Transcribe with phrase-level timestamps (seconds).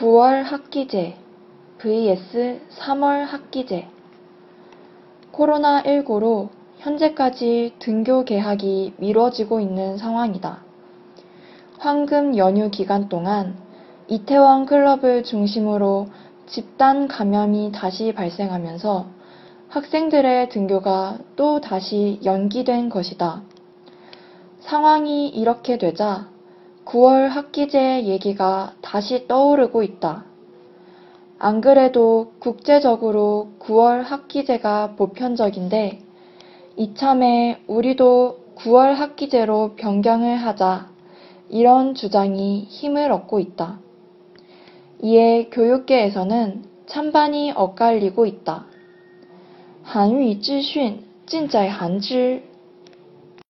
[0.00, 1.14] 9월 학기제
[1.78, 3.86] vs 3월 학기제
[5.30, 10.64] 코로나19로 현재까지 등교 개학이 미뤄지고 있는 상황이다.
[11.78, 13.56] 황금 연휴 기간 동안
[14.08, 16.08] 이태원 클럽을 중심으로
[16.46, 19.06] 집단 감염이 다시 발생하면서
[19.68, 23.42] 학생들의 등교가 또 다시 연기된 것이다.
[24.58, 26.33] 상황이 이렇게 되자
[26.85, 30.25] 9월 학기제 얘기가 다시 떠오르고 있다.
[31.37, 35.99] 안 그래도 국제적으로 9월 학기제가 보편적인데
[36.75, 40.89] 이참에 우리도 9월 학기제로 변경을 하자
[41.49, 43.79] 이런 주장이 힘을 얻고 있다.
[45.01, 48.65] 이에 교육계에서는 찬반이 엇갈리고 있다.
[49.91, 52.43] 韩语资讯尽在韩知